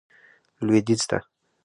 [0.65, 1.17] لوېدیځ ته.